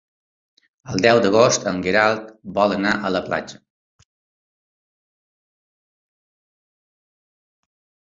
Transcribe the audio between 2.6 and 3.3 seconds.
anar a la